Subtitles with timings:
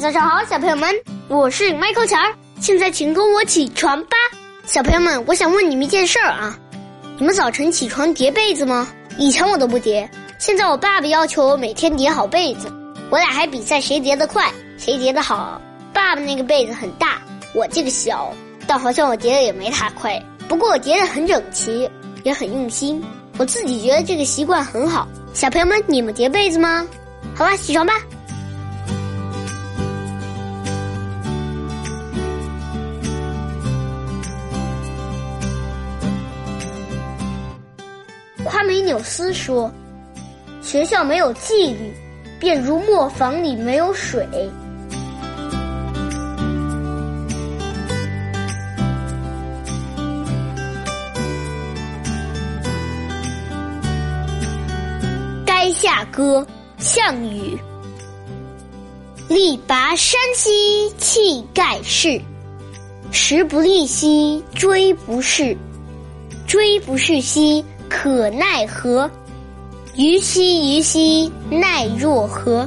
[0.00, 0.90] 早上好，小朋友们，
[1.28, 2.34] 我是 Michael 乔儿。
[2.58, 4.16] 现在请跟我起床吧，
[4.64, 6.58] 小朋友们，我想问你们一件事儿啊，
[7.18, 8.88] 你们早晨起床叠被子吗？
[9.18, 12.72] 以前我都不叠，现在我爸爸要求我每天叠好被子，
[13.10, 15.60] 我俩还比赛谁叠得快，谁叠得好。
[15.92, 17.20] 爸爸那个被子很大，
[17.54, 18.32] 我这个小，
[18.66, 20.18] 但好像我叠的也没他快。
[20.48, 21.86] 不过我叠的很整齐，
[22.24, 23.04] 也很用心，
[23.36, 25.06] 我自己觉得这个习惯很好。
[25.34, 26.86] 小朋友们，你们叠被子吗？
[27.34, 27.92] 好吧，起床吧。
[38.50, 39.70] 夸美纽斯说
[40.60, 41.94] ：“学校没有纪律，
[42.40, 44.26] 便如磨坊里没有水。”
[55.46, 56.44] 《垓下歌》
[56.82, 57.56] 项羽：
[59.28, 62.20] 力拔山兮气盖世，
[63.12, 65.56] 时不利兮骓不逝，
[66.48, 67.64] 骓不逝兮。
[67.90, 69.10] 可奈何？
[69.96, 72.66] 虞兮虞兮奈若何？